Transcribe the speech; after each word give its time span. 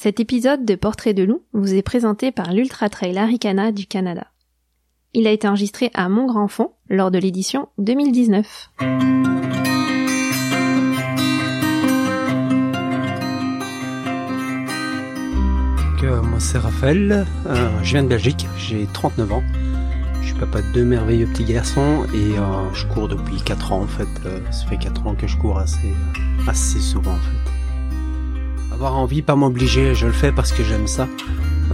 Cet 0.00 0.20
épisode 0.20 0.64
de 0.64 0.76
Portrait 0.76 1.12
de 1.12 1.24
loup 1.24 1.42
vous 1.52 1.74
est 1.74 1.82
présenté 1.82 2.30
par 2.30 2.52
l'Ultra 2.52 2.88
Trail 2.88 3.18
Aricana 3.18 3.72
du 3.72 3.88
Canada. 3.88 4.28
Il 5.12 5.26
a 5.26 5.32
été 5.32 5.48
enregistré 5.48 5.90
à 5.92 6.08
Mont-Grand-Fond 6.08 6.70
lors 6.88 7.10
de 7.10 7.18
l'édition 7.18 7.68
2019. 7.78 8.70
Euh, 16.04 16.22
moi 16.22 16.38
c'est 16.38 16.58
Raphaël, 16.58 17.26
euh, 17.48 17.68
je 17.82 17.90
viens 17.90 18.04
de 18.04 18.08
Belgique, 18.08 18.46
j'ai 18.56 18.86
39 18.92 19.32
ans. 19.32 19.42
Je 20.22 20.28
suis 20.28 20.38
papa 20.38 20.62
de 20.62 20.72
deux 20.74 20.84
merveilleux 20.84 21.26
petits 21.26 21.42
garçons 21.42 22.06
et 22.14 22.38
euh, 22.38 22.72
je 22.72 22.86
cours 22.86 23.08
depuis 23.08 23.42
4 23.44 23.72
ans 23.72 23.82
en 23.82 23.88
fait. 23.88 24.06
ça 24.52 24.64
fait 24.68 24.78
4 24.78 25.08
ans 25.08 25.16
que 25.16 25.26
je 25.26 25.36
cours 25.36 25.58
assez, 25.58 25.92
assez 26.46 26.78
souvent 26.78 27.14
en 27.14 27.16
fait. 27.16 27.57
Avoir 28.78 28.96
envie, 28.96 29.22
pas 29.22 29.34
m'obliger, 29.34 29.96
je 29.96 30.06
le 30.06 30.12
fais 30.12 30.30
parce 30.30 30.52
que 30.52 30.62
j'aime 30.62 30.86
ça. 30.86 31.08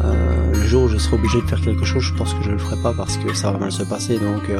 le 0.02 0.66
jour 0.66 0.84
où 0.84 0.88
je 0.88 0.96
serai 0.96 1.16
obligé 1.16 1.38
de 1.42 1.46
faire 1.46 1.60
quelque 1.60 1.84
chose, 1.84 2.02
je 2.02 2.14
pense 2.14 2.32
que 2.32 2.42
je 2.42 2.50
le 2.50 2.56
ferai 2.56 2.80
pas 2.82 2.94
parce 2.94 3.18
que 3.18 3.34
ça 3.34 3.52
va 3.52 3.58
mal 3.58 3.70
se 3.70 3.82
passer. 3.82 4.18
Donc 4.18 4.50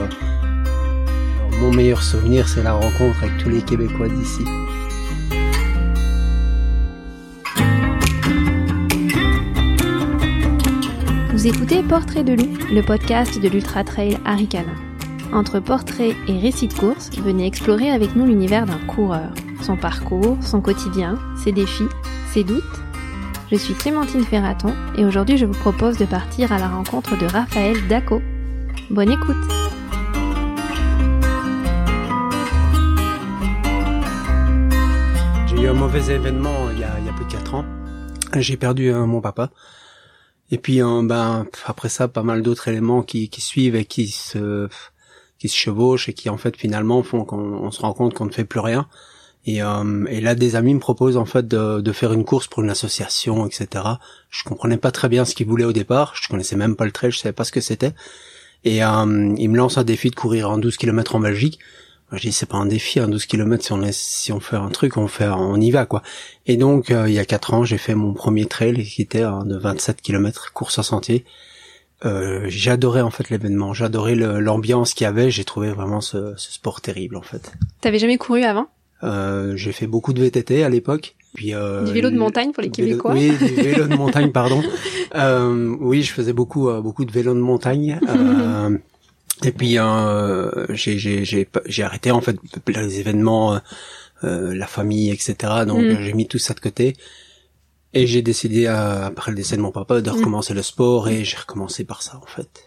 mon 1.58 1.72
meilleur 1.72 2.02
souvenir 2.02 2.46
c'est 2.46 2.62
la 2.62 2.74
rencontre 2.74 3.22
avec 3.22 3.38
tous 3.38 3.48
les 3.48 3.62
Québécois 3.62 4.08
d'ici. 4.10 4.44
Vous 11.32 11.46
écoutez 11.46 11.82
Portrait 11.82 12.24
de 12.24 12.34
loup, 12.34 12.58
le 12.70 12.82
podcast 12.82 13.40
de 13.40 13.48
l'Ultra 13.48 13.84
Trail 13.84 14.18
Aricana. 14.26 14.74
Entre 15.32 15.60
portrait 15.60 16.14
et 16.28 16.38
récit 16.38 16.68
de 16.68 16.74
course, 16.74 17.08
venez 17.16 17.46
explorer 17.46 17.90
avec 17.90 18.14
nous 18.14 18.26
l'univers 18.26 18.66
d'un 18.66 18.80
coureur, 18.86 19.32
son 19.62 19.78
parcours, 19.78 20.36
son 20.42 20.60
quotidien, 20.60 21.18
ses 21.42 21.50
défis, 21.50 21.88
doutes. 22.42 22.64
Je 23.52 23.56
suis 23.56 23.74
Clémentine 23.74 24.24
Ferraton 24.24 24.74
et 24.96 25.04
aujourd'hui 25.04 25.36
je 25.36 25.46
vous 25.46 25.52
propose 25.52 25.96
de 25.98 26.04
partir 26.04 26.50
à 26.50 26.58
la 26.58 26.68
rencontre 26.68 27.16
de 27.16 27.26
Raphaël 27.26 27.76
Daco. 27.86 28.20
Bonne 28.90 29.12
écoute 29.12 29.36
J'ai 35.46 35.62
eu 35.62 35.68
un 35.68 35.74
mauvais 35.74 36.12
événement 36.12 36.70
il 36.72 36.80
y 36.80 36.84
a, 36.84 37.12
plus 37.14 37.26
de 37.26 37.30
4 37.30 37.54
ans. 37.54 37.64
J'ai 38.34 38.56
perdu 38.56 38.92
euh, 38.92 39.06
mon 39.06 39.20
papa. 39.20 39.50
Et 40.50 40.58
puis 40.58 40.82
euh, 40.82 41.02
ben 41.04 41.46
après 41.66 41.88
ça, 41.88 42.08
pas 42.08 42.24
mal 42.24 42.42
d'autres 42.42 42.66
éléments 42.66 43.02
qui, 43.02 43.30
suivent 43.38 43.76
et 43.76 43.84
qui 43.84 44.08
se 44.08 44.68
chevauchent 45.46 46.08
et 46.08 46.14
qui 46.14 46.28
en 46.30 46.38
fait 46.38 46.56
finalement 46.56 47.02
font 47.04 47.24
qu'on 47.24 47.70
se 47.70 47.80
rend 47.80 47.92
compte 47.92 48.14
qu'on 48.14 48.26
ne 48.26 48.32
fait 48.32 48.44
plus 48.44 48.60
rien. 48.60 48.88
Et, 49.46 49.62
euh, 49.62 50.06
et 50.08 50.20
là, 50.20 50.34
des 50.34 50.56
amis 50.56 50.74
me 50.74 50.80
proposent 50.80 51.18
en 51.18 51.26
fait 51.26 51.46
de, 51.46 51.80
de, 51.80 51.92
faire 51.92 52.12
une 52.12 52.24
course 52.24 52.46
pour 52.46 52.62
une 52.62 52.70
association, 52.70 53.46
etc. 53.46 53.84
Je 54.30 54.44
comprenais 54.44 54.78
pas 54.78 54.90
très 54.90 55.08
bien 55.08 55.24
ce 55.24 55.34
qu'ils 55.34 55.46
voulaient 55.46 55.64
au 55.64 55.72
départ. 55.72 56.14
Je 56.20 56.28
connaissais 56.28 56.56
même 56.56 56.76
pas 56.76 56.86
le 56.86 56.92
trail, 56.92 57.10
je 57.10 57.18
savais 57.18 57.34
pas 57.34 57.44
ce 57.44 57.52
que 57.52 57.60
c'était. 57.60 57.92
Et 58.64 58.82
euh, 58.82 59.34
ils 59.36 59.48
me 59.48 59.56
lancent 59.56 59.78
un 59.78 59.84
défi 59.84 60.10
de 60.10 60.14
courir 60.14 60.50
en 60.50 60.58
12 60.58 60.76
km 60.76 61.16
en 61.16 61.20
Belgique. 61.20 61.58
Je 62.12 62.20
dis 62.20 62.32
c'est 62.32 62.46
pas 62.46 62.58
un 62.58 62.66
défi, 62.66 63.00
un 63.00 63.08
12 63.08 63.26
km 63.26 63.64
si 63.64 63.72
on 63.72 63.82
est, 63.82 63.92
si 63.92 64.32
on 64.32 64.40
fait 64.40 64.56
un 64.56 64.68
truc, 64.68 64.96
on 64.96 65.08
fait, 65.08 65.28
on 65.28 65.60
y 65.60 65.70
va 65.70 65.84
quoi. 65.84 66.02
Et 66.46 66.56
donc 66.56 66.90
euh, 66.90 67.08
il 67.08 67.14
y 67.14 67.18
a 67.18 67.24
quatre 67.24 67.54
ans, 67.54 67.64
j'ai 67.64 67.78
fait 67.78 67.94
mon 67.94 68.12
premier 68.14 68.46
trail 68.46 68.84
qui 68.84 69.02
était 69.02 69.22
de 69.22 69.56
27 69.56 70.00
km 70.00 70.52
course 70.52 70.78
en 70.78 70.82
sentier. 70.82 71.24
Euh, 72.04 72.44
j'adorais 72.48 73.00
en 73.00 73.10
fait 73.10 73.30
l'événement, 73.30 73.72
j'adorais 73.72 74.14
l'ambiance 74.14 74.94
qu'il 74.94 75.04
y 75.04 75.08
avait, 75.08 75.30
j'ai 75.30 75.44
trouvé 75.44 75.70
vraiment 75.70 76.00
ce, 76.00 76.34
ce, 76.36 76.52
sport 76.52 76.80
terrible 76.80 77.16
en 77.16 77.22
fait. 77.22 77.52
T'avais 77.80 77.98
jamais 77.98 78.18
couru 78.18 78.42
avant? 78.42 78.68
Euh, 79.02 79.56
J'ai 79.56 79.72
fait 79.72 79.86
beaucoup 79.86 80.12
de 80.12 80.20
VTT 80.20 80.64
à 80.64 80.68
l'époque. 80.68 81.14
Puis, 81.34 81.52
euh, 81.52 81.82
du 81.84 81.92
vélo 81.92 82.10
de 82.10 82.16
montagne 82.16 82.52
pour 82.52 82.62
les 82.62 82.70
Québécois. 82.70 83.12
oui, 83.12 83.30
du 83.36 83.46
vélo 83.46 83.86
de 83.86 83.96
montagne, 83.96 84.30
pardon. 84.32 84.62
Euh, 85.16 85.74
oui, 85.80 86.02
je 86.02 86.12
faisais 86.12 86.32
beaucoup, 86.32 86.68
euh, 86.68 86.80
beaucoup 86.80 87.04
de 87.04 87.10
vélo 87.10 87.34
de 87.34 87.40
montagne. 87.40 87.98
Euh, 88.08 88.78
et 89.42 89.50
puis 89.50 89.78
euh, 89.78 90.66
j'ai 90.70 90.96
j'ai 90.96 91.48
j'ai 91.66 91.82
arrêté 91.82 92.12
en 92.12 92.20
fait 92.20 92.36
les 92.68 93.00
événements, 93.00 93.60
la 94.22 94.66
famille, 94.66 95.10
etc. 95.10 95.34
Donc 95.66 95.82
mm. 95.82 96.02
j'ai 96.02 96.12
mis 96.12 96.28
tout 96.28 96.38
ça 96.38 96.54
de 96.54 96.60
côté. 96.60 96.94
Et 97.94 98.06
j'ai 98.06 98.22
décidé, 98.22 98.66
après 98.66 99.30
le 99.30 99.36
décès 99.36 99.56
de 99.56 99.60
mon 99.60 99.70
papa, 99.70 100.00
de 100.00 100.10
mm. 100.10 100.14
recommencer 100.14 100.54
le 100.54 100.62
sport 100.62 101.08
et 101.08 101.24
j'ai 101.24 101.36
recommencé 101.36 101.84
par 101.84 102.02
ça 102.02 102.20
en 102.22 102.26
fait. 102.26 102.66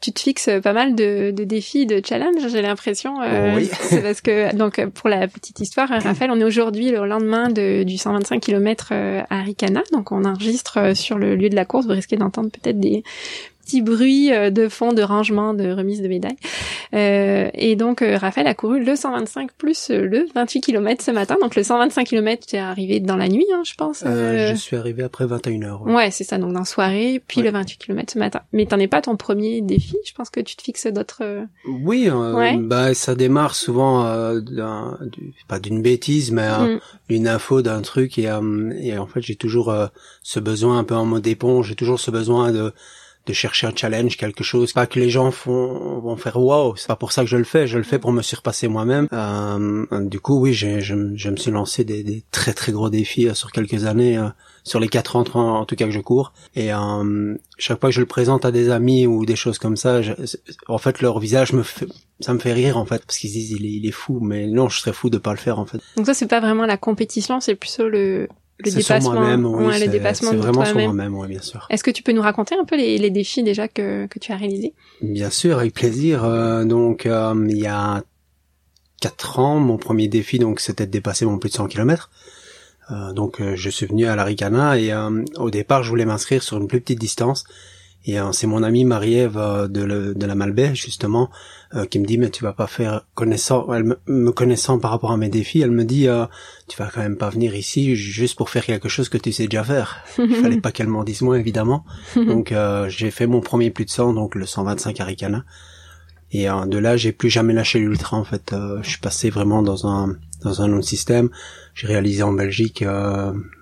Tu 0.00 0.12
te 0.12 0.20
fixes 0.20 0.50
pas 0.62 0.72
mal 0.72 0.94
de, 0.94 1.30
de 1.30 1.44
défis, 1.44 1.86
de 1.86 2.02
challenges, 2.04 2.48
j'ai 2.50 2.62
l'impression. 2.62 3.22
Euh, 3.22 3.56
oui. 3.56 3.70
C'est 3.80 4.02
parce 4.02 4.20
que, 4.20 4.54
donc 4.54 4.84
pour 4.90 5.08
la 5.08 5.26
petite 5.28 5.60
histoire, 5.60 5.88
Raphaël, 5.88 6.30
on 6.30 6.40
est 6.40 6.44
aujourd'hui 6.44 6.90
le 6.90 7.06
lendemain 7.06 7.48
de, 7.48 7.82
du 7.82 7.96
125 7.96 8.40
km 8.40 8.92
à 8.92 9.42
Ricana, 9.42 9.82
donc 9.92 10.12
on 10.12 10.24
enregistre 10.24 10.94
sur 10.94 11.18
le 11.18 11.36
lieu 11.36 11.48
de 11.48 11.56
la 11.56 11.64
course. 11.64 11.86
Vous 11.86 11.92
risquez 11.92 12.16
d'entendre 12.16 12.50
peut-être 12.50 12.80
des 12.80 13.04
petit 13.66 13.82
bruit 13.82 14.32
euh, 14.32 14.50
de 14.50 14.68
fond 14.68 14.92
de 14.92 15.02
rangement 15.02 15.52
de 15.52 15.70
remise 15.70 16.00
de 16.00 16.08
médailles. 16.08 16.36
Euh, 16.94 17.50
et 17.54 17.74
donc 17.74 18.00
euh, 18.00 18.16
Raphaël 18.16 18.46
a 18.46 18.54
couru 18.54 18.82
le 18.82 18.94
125 18.94 19.52
plus 19.52 19.90
le 19.90 20.26
28 20.34 20.60
km 20.60 21.02
ce 21.02 21.10
matin. 21.10 21.36
Donc 21.42 21.56
le 21.56 21.64
125 21.64 22.06
km, 22.06 22.46
tu 22.46 22.56
es 22.56 22.58
arrivé 22.60 23.00
dans 23.00 23.16
la 23.16 23.28
nuit, 23.28 23.46
hein, 23.52 23.62
je 23.64 23.74
pense. 23.74 24.04
je 24.04 24.54
suis 24.54 24.76
arrivé 24.76 25.02
après 25.02 25.26
21 25.26 25.62
heures. 25.62 25.82
Ouais, 25.82 26.10
c'est 26.10 26.24
ça, 26.24 26.38
donc 26.38 26.52
dans 26.52 26.60
la 26.60 26.64
soirée, 26.64 27.20
puis 27.26 27.42
le 27.42 27.50
28 27.50 27.78
km 27.78 28.12
ce 28.12 28.18
matin. 28.18 28.40
Mais 28.52 28.66
t'en 28.66 28.78
es 28.78 28.86
pas 28.86 29.02
ton 29.02 29.16
premier 29.16 29.60
défi, 29.60 29.96
je 30.06 30.14
pense 30.14 30.30
que 30.30 30.40
tu 30.40 30.56
te 30.56 30.62
fixes 30.62 30.86
d'autres... 30.86 31.46
Oui, 31.66 32.08
bah 32.60 32.94
ça 32.94 33.14
démarre 33.14 33.54
souvent 33.54 34.04
pas 35.48 35.58
d'une 35.58 35.82
bêtise, 35.82 36.30
mais 36.30 36.48
mm. 36.48 36.80
une 37.08 37.28
info 37.28 37.62
d'un 37.62 37.82
truc 37.82 38.18
et, 38.18 38.30
et 38.80 38.98
en 38.98 39.06
fait 39.06 39.20
j'ai 39.20 39.36
toujours 39.36 39.74
ce 40.22 40.40
besoin 40.40 40.78
un 40.78 40.84
peu 40.84 40.94
en 40.94 41.04
mode 41.04 41.26
éponge, 41.26 41.68
j'ai 41.68 41.74
toujours 41.74 41.98
ce 41.98 42.10
besoin 42.10 42.52
de 42.52 42.72
de 43.26 43.32
chercher 43.32 43.66
un 43.66 43.72
challenge, 43.74 44.16
quelque 44.16 44.44
chose. 44.44 44.72
Pas 44.72 44.86
que 44.86 44.98
les 45.00 45.10
gens 45.10 45.30
font, 45.30 45.98
vont 45.98 46.16
faire 46.16 46.36
wow, 46.36 46.76
c'est 46.76 46.86
pas 46.86 46.96
pour 46.96 47.12
ça 47.12 47.22
que 47.22 47.28
je 47.28 47.36
le 47.36 47.44
fais, 47.44 47.66
je 47.66 47.76
le 47.76 47.84
fais 47.84 47.98
pour 47.98 48.12
me 48.12 48.22
surpasser 48.22 48.68
moi-même. 48.68 49.08
Euh, 49.12 49.86
du 50.04 50.20
coup, 50.20 50.40
oui, 50.40 50.54
je, 50.54 50.80
je, 50.80 50.94
me 50.94 51.36
suis 51.36 51.50
lancé 51.50 51.84
des, 51.84 52.04
des, 52.04 52.22
très 52.30 52.52
très 52.52 52.72
gros 52.72 52.88
défis 52.88 53.28
euh, 53.28 53.34
sur 53.34 53.50
quelques 53.50 53.84
années, 53.84 54.16
euh, 54.16 54.28
sur 54.62 54.78
les 54.78 54.88
quatre 54.88 55.16
ans 55.16 55.24
en, 55.36 55.64
tout 55.64 55.74
cas 55.74 55.86
que 55.86 55.90
je 55.90 56.00
cours. 56.00 56.32
Et 56.54 56.70
chaque 57.58 57.80
fois 57.80 57.88
que 57.90 57.94
je 57.94 58.00
le 58.00 58.06
présente 58.06 58.44
à 58.44 58.52
des 58.52 58.70
amis 58.70 59.06
ou 59.06 59.26
des 59.26 59.36
choses 59.36 59.58
comme 59.58 59.76
ça, 59.76 60.00
en 60.68 60.78
fait, 60.78 61.00
leur 61.00 61.18
visage 61.18 61.52
me 61.52 61.62
fait, 61.62 61.86
ça 62.20 62.32
me 62.32 62.38
fait 62.38 62.52
rire 62.52 62.76
en 62.76 62.86
fait, 62.86 63.04
parce 63.04 63.18
qu'ils 63.18 63.32
disent 63.32 63.50
il 63.50 63.66
est, 63.66 63.72
il 63.72 63.86
est 63.86 63.92
fou, 63.92 64.20
mais 64.20 64.46
non, 64.46 64.68
je 64.68 64.80
serais 64.80 64.92
fou 64.92 65.10
de 65.10 65.18
pas 65.18 65.32
le 65.32 65.38
faire 65.38 65.58
en 65.58 65.66
fait. 65.66 65.78
Donc 65.96 66.06
ça, 66.06 66.14
c'est 66.14 66.28
pas 66.28 66.40
vraiment 66.40 66.66
la 66.66 66.76
compétition, 66.76 67.40
c'est 67.40 67.56
plutôt 67.56 67.88
le 67.88 68.28
le 68.58 68.70
dépassement, 68.70 69.12
moi-même, 69.12 69.44
oui, 69.44 69.66
ouais, 69.66 69.78
le 69.80 69.88
dépassement 69.88 70.30
c'est 70.30 70.36
vraiment 70.36 70.64
sur 70.64 70.78
moi-même, 70.78 71.14
oui, 71.14 71.28
bien 71.28 71.42
sûr. 71.42 71.66
Est-ce 71.68 71.84
que 71.84 71.90
tu 71.90 72.02
peux 72.02 72.12
nous 72.12 72.22
raconter 72.22 72.54
un 72.54 72.64
peu 72.64 72.76
les, 72.76 72.96
les 72.96 73.10
défis 73.10 73.42
déjà 73.42 73.68
que, 73.68 74.06
que 74.06 74.18
tu 74.18 74.32
as 74.32 74.36
réalisés? 74.36 74.72
Bien 75.02 75.28
sûr, 75.28 75.58
avec 75.58 75.74
plaisir. 75.74 76.24
Euh, 76.24 76.64
donc, 76.64 77.04
euh, 77.04 77.46
il 77.50 77.58
y 77.58 77.66
a 77.66 78.02
quatre 79.00 79.40
ans, 79.40 79.58
mon 79.60 79.76
premier 79.76 80.08
défi, 80.08 80.38
donc, 80.38 80.60
c'était 80.60 80.86
de 80.86 80.90
dépasser 80.90 81.26
mon 81.26 81.38
plus 81.38 81.50
de 81.50 81.54
100 81.54 81.66
km. 81.68 82.10
Euh, 82.90 83.12
donc, 83.12 83.40
euh, 83.40 83.56
je 83.56 83.68
suis 83.68 83.84
venu 83.84 84.06
à 84.06 84.16
l'Aricana 84.16 84.78
et 84.78 84.90
au 85.36 85.50
départ, 85.50 85.82
je 85.82 85.90
voulais 85.90 86.06
m'inscrire 86.06 86.42
sur 86.42 86.56
une 86.56 86.66
plus 86.66 86.80
petite 86.80 86.98
distance. 86.98 87.44
Et 88.08 88.18
c'est 88.30 88.46
mon 88.46 88.62
amie 88.62 88.84
Marie-Ève 88.84 89.66
de, 89.68 90.14
de, 90.14 90.26
la 90.26 90.34
Malbaie, 90.36 90.76
justement, 90.76 91.28
euh, 91.74 91.84
qui 91.84 91.98
me 91.98 92.06
dit 92.06 92.16
mais 92.16 92.30
tu 92.30 92.44
vas 92.44 92.52
pas 92.52 92.68
faire 92.68 93.04
connaissant 93.14 93.66
elle 93.74 93.96
me, 94.06 94.30
connaissant 94.30 94.78
par 94.78 94.92
rapport 94.92 95.10
à 95.10 95.16
mes 95.16 95.28
défis 95.28 95.62
elle 95.62 95.72
me 95.72 95.84
dit 95.84 96.06
euh, 96.06 96.24
tu 96.68 96.76
vas 96.78 96.88
quand 96.94 97.00
même 97.00 97.16
pas 97.16 97.28
venir 97.28 97.56
ici 97.56 97.96
juste 97.96 98.36
pour 98.36 98.50
faire 98.50 98.64
quelque 98.64 98.88
chose 98.88 99.08
que 99.08 99.18
tu 99.18 99.32
sais 99.32 99.48
déjà 99.48 99.64
faire. 99.64 100.04
Il 100.18 100.36
fallait 100.36 100.60
pas 100.60 100.70
qu'elle 100.70 100.86
m'en 100.86 101.02
dise 101.02 101.22
moins 101.22 101.36
évidemment. 101.36 101.84
Donc 102.14 102.52
euh, 102.52 102.88
j'ai 102.88 103.10
fait 103.10 103.26
mon 103.26 103.40
premier 103.40 103.70
plus 103.70 103.84
de 103.84 103.90
100 103.90 104.12
donc 104.12 104.36
le 104.36 104.46
125 104.46 105.00
Aricana 105.00 105.44
et 106.30 106.46
de 106.46 106.78
là 106.78 106.96
j'ai 106.96 107.10
plus 107.10 107.30
jamais 107.30 107.52
lâché 107.52 107.80
l'ultra 107.80 108.16
en 108.16 108.24
fait. 108.24 108.54
Je 108.82 108.88
suis 108.88 109.00
passé 109.00 109.28
vraiment 109.28 109.62
dans 109.62 109.88
un 109.88 110.16
dans 110.44 110.62
un 110.62 110.72
autre 110.72 110.86
système. 110.86 111.30
J'ai 111.74 111.88
réalisé 111.88 112.22
en 112.22 112.32
Belgique 112.32 112.84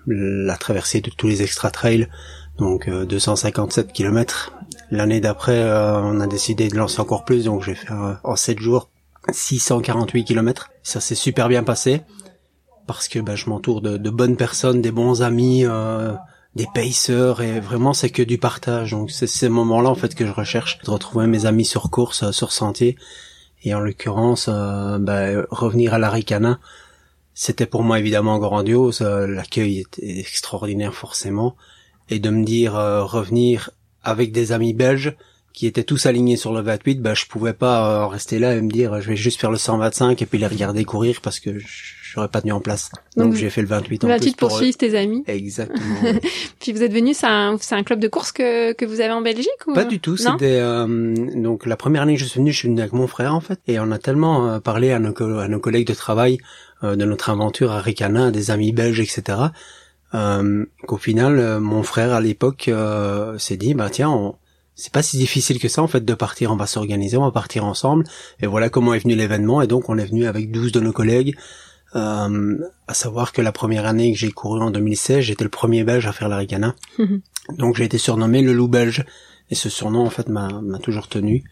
la 0.07 0.57
traversée 0.57 1.01
de 1.01 1.09
tous 1.09 1.27
les 1.27 1.41
extra 1.41 1.71
trails 1.71 2.07
donc 2.57 2.89
257 2.89 3.91
km 3.93 4.55
L'année 4.91 5.19
d'après, 5.19 5.59
euh, 5.61 5.99
on 5.99 6.19
a 6.19 6.27
décidé 6.27 6.67
de 6.67 6.75
lancer 6.75 6.99
encore 6.99 7.25
plus, 7.25 7.45
donc 7.45 7.63
j'ai 7.63 7.75
fait 7.75 7.91
euh, 7.91 8.13
en 8.23 8.35
7 8.35 8.59
jours 8.59 8.89
648 9.31 10.23
km. 10.23 10.69
Ça 10.83 11.01
s'est 11.01 11.15
super 11.15 11.49
bien 11.49 11.63
passé 11.63 12.01
parce 12.85 13.07
que 13.07 13.17
bah, 13.17 13.35
je 13.35 13.49
m'entoure 13.49 13.81
de, 13.81 14.09
bonnes 14.09 14.37
personnes, 14.37 14.81
des 14.81 14.91
bons 14.91 15.23
amis, 15.23 15.65
euh, 15.65 16.13
des 16.55 16.67
pacers 16.73 17.41
et 17.41 17.59
vraiment 17.59 17.93
c'est 17.93 18.11
que 18.11 18.21
du 18.21 18.37
partage. 18.37 18.91
Donc 18.91 19.09
c'est 19.09 19.27
ces 19.27 19.49
moments-là 19.49 19.89
en 19.89 19.95
fait 19.95 20.13
que 20.13 20.27
je 20.27 20.31
recherche, 20.31 20.79
de 20.83 20.91
retrouver 20.91 21.25
mes 21.25 21.47
amis 21.47 21.65
sur 21.65 21.89
course, 21.89 22.29
sur 22.29 22.51
sentier 22.51 22.95
et 23.63 23.73
en 23.73 23.79
l'occurrence 23.79 24.47
bah, 24.47 25.27
revenir 25.49 25.95
à 25.95 25.97
l'Aricana. 25.97 26.59
C'était 27.33 27.65
pour 27.65 27.81
moi 27.81 27.97
évidemment 27.97 28.37
grandiose, 28.37 29.01
l'accueil 29.01 29.79
était 29.79 30.19
extraordinaire 30.19 30.93
forcément 30.93 31.55
et 32.09 32.19
de 32.19 32.29
me 32.29 32.43
dire 32.43 32.73
revenir 32.73 33.71
avec 34.03 34.31
des 34.31 34.51
amis 34.51 34.73
belges 34.73 35.15
qui 35.55 35.67
étaient 35.67 35.83
tous 35.83 36.05
alignés 36.05 36.35
sur 36.35 36.53
le 36.53 36.59
28, 36.59 37.01
bah 37.01 37.13
je 37.13 37.25
pouvais 37.27 37.53
pas 37.53 38.03
euh, 38.03 38.07
rester 38.07 38.39
là 38.39 38.55
et 38.55 38.61
me 38.61 38.69
dire 38.69 38.99
je 38.99 39.07
vais 39.07 39.15
juste 39.15 39.39
faire 39.39 39.51
le 39.51 39.57
125 39.57 40.21
et 40.21 40.25
puis 40.25 40.37
les 40.37 40.47
regarder 40.47 40.83
courir 40.83 41.21
parce 41.23 41.39
que 41.39 41.51
j'aurais 42.03 42.27
pas 42.27 42.41
tenu 42.41 42.51
en 42.51 42.59
place. 42.59 42.91
Donc, 43.15 43.35
j'ai 43.35 43.49
fait 43.49 43.61
le 43.61 43.67
28 43.67 44.03
en 44.03 44.07
28 44.09 44.35
pour 44.35 44.51
suivre 44.51 44.77
tes 44.77 44.97
amis. 44.97 45.23
Exactement. 45.27 45.79
puis 46.59 46.73
vous 46.73 46.83
êtes 46.83 46.91
venu, 46.91 47.13
c'est 47.13 47.27
un, 47.27 47.55
un 47.71 47.83
club 47.83 48.01
de 48.01 48.09
course 48.09 48.33
que, 48.33 48.73
que 48.73 48.83
vous 48.83 48.99
avez 48.99 49.13
en 49.13 49.21
Belgique 49.21 49.47
ou 49.65 49.73
Pas 49.73 49.85
du 49.85 50.01
tout. 50.01 50.17
C'était 50.17 50.59
euh, 50.59 51.15
donc 51.35 51.65
la 51.65 51.77
première 51.77 52.01
année 52.01 52.15
que 52.15 52.19
je 52.19 52.25
suis 52.25 52.39
venu, 52.39 52.51
je 52.51 52.57
suis 52.57 52.67
venu 52.67 52.81
avec 52.81 52.91
mon 52.91 53.07
frère 53.07 53.33
en 53.33 53.41
fait, 53.41 53.59
et 53.67 53.79
on 53.79 53.91
a 53.91 53.97
tellement 53.97 54.49
euh, 54.49 54.59
parlé 54.59 54.91
à 54.91 54.99
nos, 54.99 55.13
à 55.39 55.47
nos 55.47 55.59
collègues 55.59 55.87
de 55.87 55.93
travail 55.93 56.37
de 56.83 57.05
notre 57.05 57.31
aventure 57.31 57.71
à 57.71 57.79
Ricana, 57.79 58.29
des 58.29 58.51
amis 58.51 58.71
belges, 58.71 58.99
etc. 58.99 59.37
qu'au 60.87 60.97
final, 60.97 61.59
mon 61.59 61.83
frère 61.83 62.13
à 62.13 62.21
l'époque 62.21 62.69
s'est 63.37 63.57
dit 63.57 63.73
bah 63.73 63.89
tiens 63.89 64.09
on 64.09 64.35
c'est 64.75 64.91
pas 64.91 65.01
si 65.01 65.17
difficile 65.17 65.59
que 65.59 65.69
ça 65.69 65.81
en 65.81 65.87
fait 65.87 66.03
de 66.03 66.13
partir, 66.13 66.51
on 66.51 66.57
va 66.57 66.67
s'organiser, 66.67 67.15
on 67.17 67.23
va 67.23 67.31
partir 67.31 67.65
ensemble. 67.65 68.05
Et 68.41 68.47
voilà 68.47 68.69
comment 68.69 68.93
est 68.93 68.99
venu 68.99 69.15
l'événement. 69.15 69.61
Et 69.61 69.67
donc 69.67 69.89
on 69.89 69.97
est 69.97 70.05
venu 70.05 70.25
avec 70.25 70.51
12 70.51 70.73
de 70.73 70.81
nos 70.81 70.91
collègues. 70.91 71.35
Euh, 71.95 72.57
à 72.87 72.93
savoir 72.93 73.31
que 73.31 73.41
la 73.41 73.53
première 73.53 73.85
année 73.85 74.11
que 74.11 74.19
j'ai 74.19 74.31
couru 74.31 74.61
en 74.61 74.71
2016, 74.71 75.21
j'étais 75.21 75.45
le 75.45 75.49
premier 75.49 75.85
belge 75.85 76.05
à 76.07 76.11
faire 76.11 76.27
la 76.27 76.37
Ricana. 76.37 76.75
donc 77.57 77.77
j'ai 77.77 77.85
été 77.85 77.97
surnommé 77.97 78.41
le 78.41 78.51
loup 78.51 78.67
belge. 78.67 79.05
Et 79.49 79.55
ce 79.55 79.69
surnom 79.69 80.05
en 80.05 80.09
fait 80.09 80.27
m'a 80.27 80.49
toujours 80.81 81.07
tenu. 81.07 81.43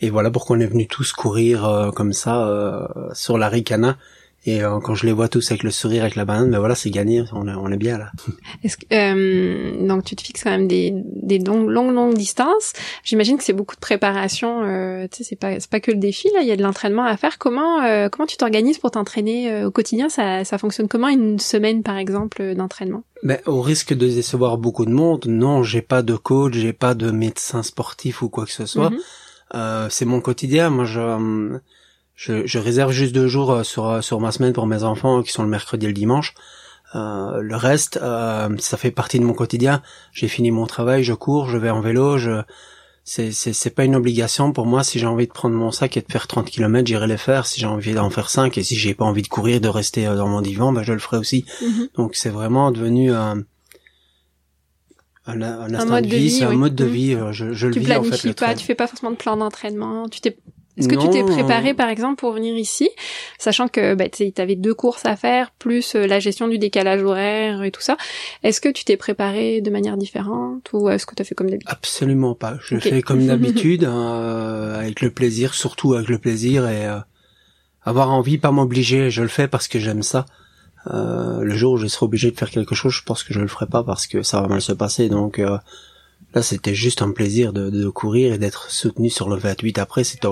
Et 0.00 0.10
voilà 0.10 0.30
pourquoi 0.30 0.56
on 0.56 0.60
est 0.60 0.66
venu 0.66 0.88
tous 0.88 1.12
courir 1.12 1.64
euh, 1.66 1.90
comme 1.90 2.12
ça 2.12 2.48
euh, 2.48 2.86
sur 3.12 3.38
la 3.38 3.48
Ricana. 3.48 3.98
Et 4.46 4.62
euh, 4.62 4.78
quand 4.80 4.94
je 4.94 5.06
les 5.06 5.12
vois 5.12 5.28
tous 5.28 5.50
avec 5.50 5.62
le 5.62 5.70
sourire, 5.70 6.02
avec 6.02 6.16
la 6.16 6.24
banane, 6.24 6.50
ben 6.50 6.58
voilà, 6.58 6.74
c'est 6.74 6.90
gagné, 6.90 7.24
on 7.32 7.48
est, 7.48 7.54
on 7.54 7.70
est 7.70 7.76
bien 7.76 7.98
là. 7.98 8.10
Est-ce 8.64 8.76
que, 8.76 8.84
euh, 8.92 9.86
donc 9.86 10.04
tu 10.04 10.16
te 10.16 10.22
fixes 10.22 10.44
quand 10.44 10.50
même 10.50 10.68
des, 10.68 10.92
des 11.24 11.38
longues, 11.38 11.68
longues, 11.68 11.94
longues 11.94 12.14
distances. 12.14 12.72
J'imagine 13.02 13.38
que 13.38 13.44
c'est 13.44 13.52
beaucoup 13.52 13.74
de 13.74 13.80
préparation. 13.80 14.62
Euh, 14.64 15.06
tu 15.10 15.18
sais, 15.18 15.24
c'est 15.24 15.36
pas, 15.36 15.58
c'est 15.58 15.70
pas 15.70 15.80
que 15.80 15.90
le 15.90 15.96
défi 15.96 16.28
là. 16.34 16.40
Il 16.42 16.48
y 16.48 16.52
a 16.52 16.56
de 16.56 16.62
l'entraînement 16.62 17.04
à 17.04 17.16
faire. 17.16 17.38
Comment, 17.38 17.82
euh, 17.82 18.08
comment 18.08 18.26
tu 18.26 18.36
t'organises 18.36 18.78
pour 18.78 18.90
t'entraîner 18.90 19.50
euh, 19.50 19.68
au 19.68 19.70
quotidien? 19.70 20.08
Ça, 20.08 20.44
ça 20.44 20.58
fonctionne 20.58 20.88
comment 20.88 21.08
une 21.08 21.38
semaine 21.38 21.82
par 21.82 21.96
exemple 21.96 22.54
d'entraînement? 22.54 23.02
Ben, 23.22 23.38
au 23.46 23.62
risque 23.62 23.94
de 23.94 24.06
décevoir 24.06 24.58
beaucoup 24.58 24.84
de 24.84 24.90
monde, 24.90 25.24
non, 25.26 25.62
j'ai 25.62 25.82
pas 25.82 26.02
de 26.02 26.14
coach, 26.14 26.52
j'ai 26.54 26.74
pas 26.74 26.94
de 26.94 27.10
médecin 27.10 27.62
sportif 27.62 28.22
ou 28.22 28.28
quoi 28.28 28.44
que 28.44 28.52
ce 28.52 28.66
soit. 28.66 28.90
Mm-hmm. 28.90 29.88
c'est 29.88 30.04
mon 30.04 30.20
quotidien. 30.20 30.68
Moi, 30.68 30.84
je 30.84 31.60
je, 32.14 32.46
je, 32.46 32.58
réserve 32.58 32.92
juste 32.92 33.14
deux 33.14 33.26
jours 33.26 33.50
euh, 33.50 33.62
sur, 33.62 33.86
euh, 33.86 34.00
sur 34.00 34.20
ma 34.20 34.32
semaine 34.32 34.52
pour 34.52 34.66
mes 34.66 34.84
enfants 34.84 35.22
qui 35.22 35.32
sont 35.32 35.42
le 35.42 35.48
mercredi 35.48 35.86
et 35.86 35.88
le 35.88 35.94
dimanche. 35.94 36.34
Euh, 36.94 37.40
le 37.40 37.56
reste, 37.56 37.98
euh, 38.02 38.48
ça 38.58 38.76
fait 38.76 38.92
partie 38.92 39.18
de 39.18 39.24
mon 39.24 39.34
quotidien. 39.34 39.82
J'ai 40.12 40.28
fini 40.28 40.50
mon 40.50 40.66
travail, 40.66 41.02
je 41.02 41.12
cours, 41.12 41.48
je 41.48 41.58
vais 41.58 41.70
en 41.70 41.80
vélo. 41.80 42.18
Je... 42.18 42.42
C'est, 43.06 43.32
c'est, 43.32 43.52
c'est 43.52 43.70
pas 43.70 43.84
une 43.84 43.96
obligation 43.96 44.52
pour 44.52 44.64
moi. 44.64 44.82
Si 44.82 44.98
j'ai 44.98 45.06
envie 45.06 45.26
de 45.26 45.32
prendre 45.32 45.54
mon 45.54 45.70
sac 45.70 45.96
et 45.96 46.00
de 46.00 46.10
faire 46.10 46.26
30 46.26 46.48
km, 46.48 46.86
j'irai 46.86 47.06
les 47.06 47.16
faire. 47.18 47.46
Si 47.46 47.60
j'ai 47.60 47.66
envie 47.66 47.92
d'en 47.92 48.08
faire 48.10 48.30
5 48.30 48.56
et 48.56 48.62
si 48.62 48.76
j'ai 48.76 48.94
pas 48.94 49.04
envie 49.04 49.22
de 49.22 49.28
courir, 49.28 49.60
de 49.60 49.68
rester 49.68 50.04
dans 50.06 50.28
mon 50.28 50.40
divan, 50.40 50.72
ben 50.72 50.82
je 50.82 50.92
le 50.92 50.98
ferai 51.00 51.18
aussi. 51.18 51.44
Mhm. 51.60 51.88
Donc 51.96 52.14
c'est 52.14 52.30
vraiment 52.30 52.70
devenu 52.70 53.12
un, 53.12 53.42
un, 55.26 55.42
un, 55.42 55.84
mode 55.84 56.06
de 56.06 56.16
vie, 56.16 56.30
c'est 56.30 56.44
un 56.44 56.52
mode 56.52 56.74
de 56.74 56.84
mhm. 56.86 56.92
vie. 56.92 57.18
Je, 57.32 57.52
je 57.52 57.68
tu 57.68 57.80
le 57.80 57.84
vis 57.84 57.96
en 57.96 58.04
fait. 58.04 58.32
pas, 58.32 58.54
tu 58.54 58.64
fais 58.64 58.74
pas 58.74 58.86
forcément 58.86 59.12
de 59.12 59.16
plan 59.16 59.36
d'entraînement. 59.36 60.08
Tu 60.08 60.22
t'es 60.22 60.38
est-ce 60.76 60.88
que 60.88 60.96
tu 60.96 61.08
t'es 61.08 61.22
préparé 61.22 61.72
par 61.72 61.88
exemple 61.88 62.16
pour 62.16 62.32
venir 62.32 62.56
ici, 62.56 62.90
sachant 63.38 63.68
que 63.68 63.94
bah, 63.94 64.08
tu 64.08 64.32
avais 64.38 64.56
deux 64.56 64.74
courses 64.74 65.06
à 65.06 65.14
faire, 65.14 65.52
plus 65.52 65.94
euh, 65.94 66.06
la 66.06 66.18
gestion 66.18 66.48
du 66.48 66.58
décalage 66.58 67.02
horaire 67.02 67.62
et 67.62 67.70
tout 67.70 67.80
ça. 67.80 67.96
Est-ce 68.42 68.60
que 68.60 68.68
tu 68.68 68.84
t'es 68.84 68.96
préparé 68.96 69.60
de 69.60 69.70
manière 69.70 69.96
différente 69.96 70.68
ou 70.72 70.88
est-ce 70.88 71.06
que 71.06 71.14
tu 71.14 71.22
as 71.22 71.24
fait 71.24 71.36
comme 71.36 71.48
d'habitude 71.48 71.70
Absolument 71.70 72.34
pas. 72.34 72.58
Je 72.60 72.76
fais 72.78 73.02
comme 73.02 73.24
d'habitude, 73.26 73.84
euh, 73.84 74.80
avec 74.80 75.00
le 75.00 75.10
plaisir, 75.10 75.54
surtout 75.54 75.94
avec 75.94 76.08
le 76.08 76.18
plaisir 76.18 76.68
et 76.68 76.86
euh, 76.86 76.98
avoir 77.82 78.10
envie, 78.10 78.38
pas 78.38 78.50
m'obliger. 78.50 79.10
Je 79.10 79.22
le 79.22 79.28
fais 79.28 79.46
parce 79.46 79.68
que 79.68 79.78
j'aime 79.78 80.02
ça. 80.02 80.26
le 80.90 81.54
jour 81.54 81.74
où 81.74 81.76
je 81.76 81.86
serai 81.86 82.06
obligé 82.06 82.32
de 82.32 82.36
faire 82.36 82.50
quelque 82.50 82.74
chose, 82.74 82.92
je 82.92 83.04
pense 83.04 83.22
que 83.22 83.32
je 83.32 83.40
le 83.40 83.46
ferai 83.46 83.66
pas 83.66 83.84
parce 83.84 84.08
que 84.08 84.22
ça 84.22 84.40
va 84.40 84.48
mal 84.48 84.60
se 84.60 84.72
passer. 84.72 85.08
Donc 85.08 85.38
là, 85.38 86.42
c'était 86.42 86.74
juste 86.74 87.00
un 87.00 87.12
plaisir 87.12 87.52
de, 87.52 87.70
de 87.70 87.88
courir 87.88 88.32
et 88.32 88.38
d'être 88.38 88.72
soutenu 88.72 89.08
sur 89.08 89.28
le 89.28 89.36
28 89.36 89.78
après. 89.78 90.02
C'était 90.02 90.26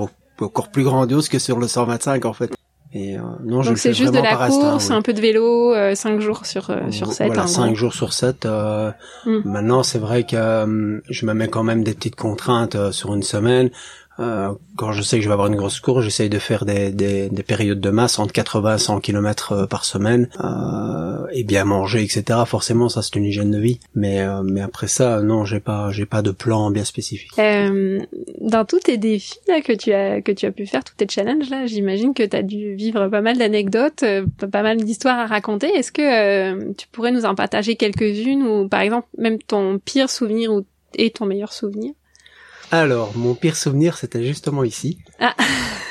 encore 0.44 0.70
plus 0.70 0.84
grandiose 0.84 1.28
que 1.28 1.38
sur 1.38 1.58
le 1.58 1.68
125 1.68 2.24
en 2.24 2.32
fait. 2.32 2.52
Et 2.94 3.16
euh, 3.16 3.22
non, 3.42 3.62
Donc 3.62 3.78
c'est 3.78 3.94
juste 3.94 4.12
de 4.12 4.18
la 4.18 4.36
course, 4.36 4.90
un 4.90 5.00
peu 5.00 5.14
de 5.14 5.20
vélo, 5.20 5.74
euh, 5.74 5.94
5 5.94 6.20
jours 6.20 6.44
sur 6.44 6.68
euh, 6.68 6.90
sur 6.90 7.10
7. 7.10 7.28
Voilà, 7.28 7.46
5 7.46 7.74
jours 7.74 7.94
sur 7.94 8.12
7. 8.12 8.44
Euh, 8.44 8.90
mm. 9.24 9.40
Maintenant, 9.46 9.82
c'est 9.82 9.98
vrai 9.98 10.24
que 10.24 10.36
euh, 10.36 11.00
je 11.08 11.24
me 11.24 11.32
mets 11.32 11.48
quand 11.48 11.62
même 11.62 11.84
des 11.84 11.94
petites 11.94 12.16
contraintes 12.16 12.74
euh, 12.74 12.92
sur 12.92 13.14
une 13.14 13.22
semaine. 13.22 13.70
Euh, 14.19 14.53
quand 14.76 14.93
je 14.93 15.03
sais 15.03 15.17
que 15.17 15.23
je 15.23 15.29
vais 15.29 15.32
avoir 15.32 15.49
une 15.49 15.56
grosse 15.56 15.81
course, 15.81 16.05
j'essaye 16.05 16.29
de 16.29 16.38
faire 16.38 16.64
des, 16.64 16.93
des, 16.93 17.31
des, 17.31 17.43
périodes 17.43 17.81
de 17.81 17.91
masse 17.91 18.19
entre 18.19 18.32
80 18.32 18.76
et 18.76 18.79
100 18.79 19.00
km 19.00 19.67
par 19.67 19.85
semaine 19.85 20.29
euh, 20.43 21.26
et 21.32 21.44
bien 21.44 21.64
manger, 21.64 22.03
etc. 22.03 22.41
Forcément, 22.47 22.88
ça 22.88 23.03
c'est 23.03 23.17
une 23.17 23.25
hygiène 23.25 23.50
de 23.50 23.59
vie. 23.59 23.81
Mais 23.94 24.20
euh, 24.20 24.43
mais 24.43 24.61
après 24.61 24.87
ça, 24.87 25.23
non, 25.23 25.44
j'ai 25.44 25.61
pas 25.61 25.91
j'ai 25.93 26.05
pas 26.05 26.20
de 26.20 26.31
plan 26.31 26.70
bien 26.70 26.85
spécifique. 26.85 27.32
Euh, 27.38 28.00
dans 28.41 28.64
tous 28.64 28.81
tes 28.81 28.99
défis 28.99 29.38
là, 29.49 29.62
que 29.62 29.73
tu 29.73 29.93
as 29.93 30.20
que 30.20 30.32
tu 30.32 30.44
as 30.44 30.53
pu 30.53 30.67
faire, 30.67 30.85
tous 30.85 30.94
tes 30.94 31.06
challenges 31.09 31.49
là, 31.49 31.67
j'imagine 31.67 32.12
que 32.12 32.23
tu 32.23 32.37
as 32.37 32.43
dû 32.43 32.75
vivre 32.75 33.09
pas 33.09 33.23
mal 33.23 33.38
d'anecdotes, 33.38 34.05
pas 34.50 34.62
mal 34.62 34.76
d'histoires 34.76 35.19
à 35.19 35.26
raconter. 35.26 35.69
Est-ce 35.69 35.93
que 35.93 36.73
tu 36.75 36.87
pourrais 36.88 37.12
nous 37.12 37.25
en 37.25 37.35
partager 37.35 37.76
quelques-unes 37.76 38.43
ou 38.43 38.69
par 38.69 38.81
exemple 38.81 39.09
même 39.17 39.38
ton 39.38 39.79
pire 39.79 40.11
souvenir 40.11 40.53
ou 40.53 40.64
et 40.94 41.11
ton 41.11 41.25
meilleur 41.25 41.53
souvenir? 41.53 41.93
Alors, 42.80 43.12
mon 43.16 43.34
pire 43.34 43.56
souvenir, 43.56 43.98
c'était 43.98 44.24
justement 44.24 44.64
ici. 44.64 44.98
Ah. 45.20 45.34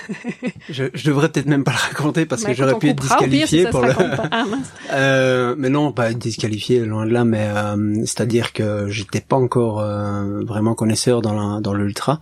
je, 0.69 0.85
je 0.93 1.05
devrais 1.05 1.29
peut-être 1.29 1.45
même 1.45 1.63
pas 1.63 1.71
le 1.71 1.77
raconter 1.77 2.25
parce 2.25 2.41
que 2.41 2.47
bah, 2.47 2.53
j'aurais 2.53 2.79
pu 2.79 2.89
être 2.89 3.01
disqualifié 3.01 3.67
pour 3.67 3.81
le. 3.81 3.91
Ah, 4.31 4.45
euh, 4.93 5.55
mais 5.57 5.69
non, 5.69 5.91
pas 5.91 6.11
être 6.11 6.17
disqualifié, 6.17 6.79
loin 6.79 7.05
de 7.05 7.11
là. 7.11 7.23
Mais 7.23 7.47
euh, 7.47 7.95
c'est-à-dire 8.05 8.53
que 8.53 8.89
j'étais 8.89 9.21
pas 9.21 9.35
encore 9.35 9.79
euh, 9.79 10.43
vraiment 10.43 10.73
connaisseur 10.73 11.21
dans 11.21 11.61
dans 11.61 11.73
l'ultra. 11.73 12.19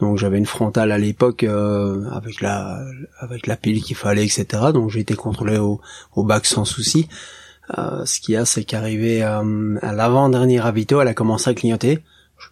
Donc 0.00 0.18
j'avais 0.18 0.38
une 0.38 0.46
frontale 0.46 0.92
à 0.92 0.98
l'époque 0.98 1.44
euh, 1.44 2.04
avec 2.10 2.40
la 2.40 2.84
avec 3.20 3.46
la 3.46 3.56
pile 3.56 3.82
qu'il 3.82 3.96
fallait, 3.96 4.24
etc. 4.24 4.46
Donc 4.72 4.90
j'ai 4.90 5.00
été 5.00 5.14
contrôlé 5.14 5.56
au, 5.58 5.80
au 6.14 6.24
bac 6.24 6.46
sans 6.46 6.64
souci. 6.64 7.08
ce 7.68 8.20
qu'il 8.20 8.34
y 8.34 8.36
a, 8.36 8.44
c'est 8.44 8.64
qu'arrivé 8.64 9.22
à 9.22 9.92
l'avant-dernier 9.92 10.60
ravito, 10.60 11.00
elle 11.00 11.08
a 11.08 11.14
commencé 11.14 11.48
à 11.48 11.54
clignoter. 11.54 12.02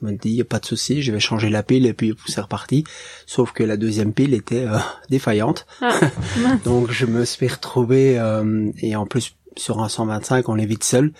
Je 0.02 0.08
me 0.08 0.16
dis, 0.16 0.30
y 0.30 0.40
a 0.40 0.44
pas 0.44 0.58
de 0.58 0.66
souci, 0.66 1.00
je 1.00 1.12
vais 1.12 1.20
changer 1.20 1.48
la 1.48 1.62
pile 1.62 1.86
et 1.86 1.92
puis 1.92 2.14
c'est 2.26 2.40
reparti. 2.40 2.84
Sauf 3.26 3.52
que 3.52 3.62
la 3.62 3.76
deuxième 3.76 4.12
pile 4.12 4.34
était 4.34 4.66
euh, 4.66 4.78
défaillante. 5.10 5.66
Ah, 5.80 5.98
donc 6.64 6.90
je 6.90 7.06
me 7.06 7.24
suis 7.24 7.48
retrouvé 7.48 8.18
euh, 8.18 8.70
et 8.78 8.96
en 8.96 9.06
plus 9.06 9.36
sur 9.56 9.80
un 9.80 9.88
125, 9.88 10.48
on 10.48 10.56
est 10.56 10.66
vite 10.66 10.84
seul. 10.84 11.12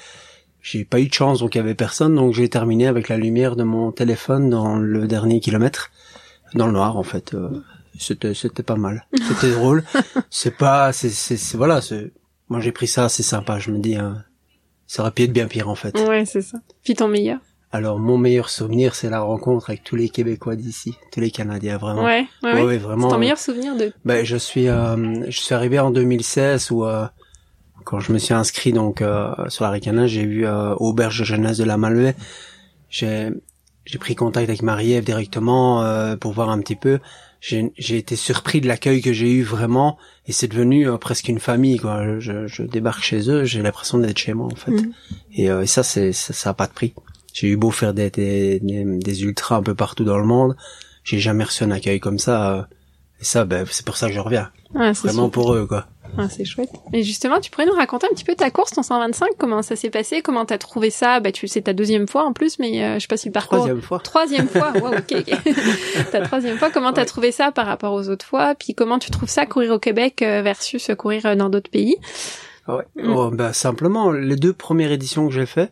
J'ai 0.63 0.85
pas 0.85 1.01
eu 1.01 1.09
de 1.09 1.15
chance, 1.15 1.41
donc 1.41 1.55
il 1.55 1.59
y 1.59 1.61
avait 1.61 1.75
personne, 1.75 2.15
donc 2.15 2.35
j'ai 2.35 2.49
terminé 2.49 2.87
avec 2.87 3.09
la 3.09 3.17
lumière 3.17 3.57
de 3.57 3.65
mon 3.65 3.91
téléphone 3.91 4.49
dans 4.49 4.77
le 4.77 5.09
dernier 5.09 5.41
kilomètre, 5.41 5.91
dans 6.55 6.67
le 6.67 6.73
noir 6.73 6.97
en 6.97 7.03
fait. 7.03 7.35
Euh, 7.35 7.51
c'était 7.99 8.35
c'était 8.35 8.63
pas 8.63 8.77
mal, 8.77 9.07
c'était 9.29 9.53
drôle. 9.53 9.85
C'est 10.31 10.57
pas, 10.57 10.93
c'est 10.93 11.11
c'est 11.11 11.57
voilà, 11.57 11.83
c'est 11.83 12.11
moi 12.49 12.61
j'ai 12.61 12.73
pris 12.73 12.87
ça, 12.87 13.09
c'est 13.09 13.23
sympa. 13.23 13.59
Je 13.59 13.71
me 13.71 13.79
dis, 13.79 13.97
hein, 13.97 14.25
ça 14.87 15.03
aurait 15.03 15.11
pu 15.11 15.23
être 15.25 15.33
bien 15.33 15.47
pire 15.47 15.69
en 15.69 15.75
fait. 15.75 15.99
Ouais, 16.01 16.25
c'est 16.25 16.41
ça. 16.41 16.59
Puis 16.83 16.95
ton 16.95 17.09
meilleur? 17.09 17.39
Alors 17.73 17.99
mon 17.99 18.19
meilleur 18.19 18.51
souvenir, 18.51 18.95
c'est 18.95 19.09
la 19.09 19.21
rencontre 19.21 19.71
avec 19.71 19.83
tous 19.83 19.97
les 19.97 20.11
Québécois 20.11 20.57
d'ici, 20.57 20.95
tous 21.11 21.21
les 21.21 21.31
Canadiens 21.31 21.79
vraiment. 21.79 22.05
Ouais, 22.05 22.27
ouais, 22.43 22.63
ouais, 22.63 22.77
vraiment. 22.77 23.09
C'est 23.09 23.15
ton 23.15 23.21
meilleur 23.21 23.39
souvenir 23.39 23.77
de. 23.77 23.93
Ben 24.05 24.25
je 24.27 24.37
suis, 24.37 24.69
euh, 24.69 25.25
je 25.31 25.41
suis 25.41 25.55
arrivé 25.55 25.79
en 25.79 25.91
2016 25.91 26.71
où 26.71 26.85
euh, 26.85 27.07
quand 27.85 28.01
je 28.01 28.13
me 28.13 28.19
suis 28.19 28.35
inscrit 28.35 28.73
donc 28.73 29.03
euh, 29.03 29.33
sur 29.49 29.65
la 29.65 29.71
Ricana, 29.71 30.07
j'ai 30.07 30.27
vu 30.27 30.47
euh, 30.47 30.75
auberge 30.77 31.21
de 31.21 31.25
jeunesse 31.25 31.59
de 31.59 31.65
la 31.65 31.77
Malbaie. 31.77 32.15
J'ai 32.91 33.31
j'ai 33.85 33.99
pris 33.99 34.15
contact 34.15 34.49
avec 34.49 34.63
Marie-Ève 34.63 35.05
directement 35.05 35.83
euh, 35.83 36.15
pour 36.17 36.33
voir 36.33 36.51
un 36.51 36.61
petit 36.61 36.77
peu. 36.77 37.01
J'ai 37.41 37.73
j'ai 37.77 37.97
été 37.97 38.17
surpris 38.17 38.61
de 38.61 38.69
l'accueil 38.69 39.01
que 39.03 39.13
j'ai 39.13 39.33
eu 39.33 39.43
vraiment 39.43 39.99
et 40.27 40.33
c'est 40.33 40.47
devenu 40.47 40.87
presque 40.99 41.29
une 41.29 41.41
famille 41.41 41.79
quoi. 41.79 42.19
Je, 42.21 42.47
je 42.47 42.63
débarque 42.63 43.03
chez 43.03 43.29
eux, 43.31 43.45
j'ai 43.45 43.63
l'impression 43.63 43.99
d'être 43.99 44.19
chez 44.19 44.35
moi 44.35 44.47
en 44.47 44.57
fait. 44.57 44.71
Mm. 44.71 44.93
Et, 45.35 45.45
et, 45.47 45.67
ça 45.67 45.83
c'est 45.83 46.13
ça, 46.13 46.33
ça 46.33 46.51
a 46.51 46.55
pas 46.55 46.67
de 46.67 46.73
prix. 46.73 46.95
J'ai 47.33 47.49
eu 47.49 47.57
beau 47.57 47.71
faire 47.71 47.95
des, 47.95 48.11
des, 48.11 48.61
des, 48.61 49.23
ultras 49.25 49.57
un 49.57 49.63
peu 49.63 49.75
partout 49.75 50.05
dans 50.05 50.19
le 50.19 50.25
monde, 50.25 50.57
j'ai 51.05 51.19
jamais 51.19 51.45
reçu 51.45 51.65
un 51.65 51.71
accueil 51.71 52.01
comme 52.01 52.19
ça. 52.19 52.53
Euh, 52.53 52.63
et 53.21 53.25
ça, 53.25 53.45
ben, 53.45 53.65
c'est 53.71 53.87
pour 53.87 53.97
ça 53.97 54.09
que 54.09 54.13
je 54.13 54.21
reviens. 54.21 54.51
Vraiment 54.75 55.31
pour 55.31 55.55
eux, 55.55 55.67
quoi. 55.67 55.87
Ah, 56.19 56.29
c'est 56.29 56.45
chouette. 56.45 56.71
Et 56.93 57.03
justement, 57.03 57.41
tu 57.41 57.51
pourrais 57.51 57.67
nous 57.67 57.73
raconter 57.73 58.07
un 58.11 58.15
petit 58.15 58.25
peu 58.25 58.35
ta 58.35 58.51
course, 58.51 58.73
ton 58.73 58.83
125, 58.83 59.31
comment 59.39 59.63
ça 59.63 59.77
s'est 59.77 59.89
passé, 59.89 60.21
comment 60.21 60.45
t'as 60.45 60.59
trouvé 60.59 60.91
ça? 60.91 61.21
Bah, 61.21 61.33
tu 61.33 61.49
c'est 61.49 61.63
ta 61.63 61.73
deuxième 61.73 62.07
fois 62.07 62.25
en 62.25 62.33
plus, 62.33 62.59
mais 62.59 62.85
euh, 62.85 62.95
je 62.95 63.01
sais 63.01 63.07
pas 63.07 63.17
si 63.17 63.29
le 63.29 63.33
parcours. 63.33 63.59
Troisième 63.59 63.81
fois. 63.81 64.01
Troisième 64.01 64.49
fois. 64.49 64.73
Wow, 64.83 64.95
ok. 64.95 65.15
ok. 65.29 65.55
ta 66.13 66.21
troisième 66.23 66.59
fois. 66.59 66.71
Comment 66.71 66.93
t'as 66.93 67.05
trouvé 67.05 67.31
ça 67.31 67.53
par 67.53 67.67
rapport 67.67 67.93
aux 67.93 68.09
autres 68.09 68.27
fois? 68.27 68.55
Puis 68.55 68.75
comment 68.75 68.99
tu 68.99 69.11
trouves 69.11 69.29
ça 69.29 69.47
courir 69.47 69.73
au 69.73 69.79
Québec 69.79 70.23
euh, 70.23 70.43
versus 70.43 70.91
courir 70.99 71.37
dans 71.37 71.49
d'autres 71.49 71.71
pays? 71.71 71.97
Ouais. 72.69 72.85
Mm. 72.97 73.13
Oh, 73.15 73.31
bah, 73.31 73.53
simplement, 73.53 74.11
les 74.11 74.37
deux 74.37 74.53
premières 74.53 74.93
éditions 74.93 75.29
que 75.29 75.35
j'ai 75.35 75.47
fait, 75.47 75.71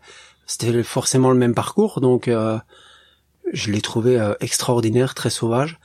c'était 0.50 0.83
forcément 0.83 1.30
le 1.30 1.38
même 1.38 1.54
parcours, 1.54 2.00
donc 2.00 2.28
euh, 2.28 2.59
je 3.52 3.71
l'ai 3.71 3.80
trouvé 3.80 4.33
extraordinaire, 4.40 5.14
très 5.14 5.30
sauvage. 5.30 5.78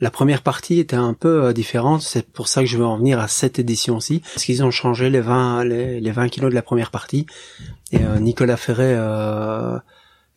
La 0.00 0.10
première 0.10 0.42
partie 0.42 0.78
était 0.78 0.96
un 0.96 1.14
peu 1.14 1.54
différente, 1.54 2.02
c'est 2.02 2.26
pour 2.26 2.48
ça 2.48 2.60
que 2.60 2.66
je 2.66 2.76
veux 2.76 2.84
en 2.84 2.98
venir 2.98 3.18
à 3.18 3.28
cette 3.28 3.58
édition-ci, 3.58 4.20
parce 4.20 4.44
qu'ils 4.44 4.62
ont 4.62 4.70
changé 4.70 5.08
les 5.08 5.20
20 5.20 5.64
les, 5.64 6.00
les 6.00 6.10
20 6.10 6.28
kilos 6.28 6.50
de 6.50 6.54
la 6.54 6.62
première 6.62 6.90
partie. 6.90 7.26
Et 7.92 8.00
Nicolas 8.20 8.58
Ferret 8.58 8.94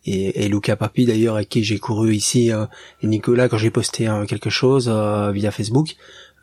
et, 0.04 0.44
et 0.44 0.48
Luca 0.48 0.76
Papi 0.76 1.04
d'ailleurs 1.04 1.36
avec 1.36 1.48
qui 1.48 1.62
j'ai 1.62 1.78
couru 1.78 2.14
ici 2.14 2.52
euh, 2.52 2.66
et 3.02 3.06
Nicolas 3.06 3.48
quand 3.48 3.58
j'ai 3.58 3.70
posté 3.70 4.08
euh, 4.08 4.24
quelque 4.24 4.50
chose 4.50 4.88
euh, 4.92 5.30
via 5.30 5.50
Facebook 5.50 5.96